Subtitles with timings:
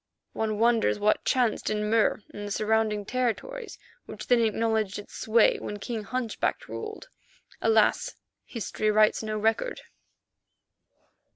[0.33, 3.77] One wonders what chanced in Mur and the surrounding territories
[4.07, 7.09] which then acknowledged its sway when King Hunchback ruled.
[7.61, 8.15] Alas!
[8.45, 9.81] history writes no record.